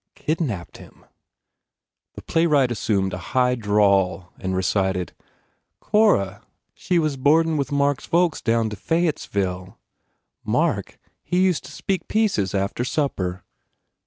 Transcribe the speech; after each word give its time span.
"Kidnapped 0.15 0.77
him." 0.77 1.05
The 2.15 2.23
playwright 2.23 2.71
assumed 2.71 3.13
a 3.13 3.19
high 3.37 3.53
drawl 3.53 4.33
and 4.39 4.55
recited, 4.55 5.13
"Cora, 5.79 6.41
she 6.73 6.97
was 6.97 7.17
boardin 7.17 7.55
with 7.55 7.71
Mark 7.71 8.01
s 8.01 8.07
folks 8.07 8.41
down 8.41 8.71
to 8.71 8.75
Fayettesville. 8.75 9.77
Mark, 10.43 10.97
he 11.21 11.43
used 11.45 11.65
to 11.65 11.71
speak 11.71 12.07
pieces 12.07 12.55
after 12.55 12.83
supper. 12.83 13.43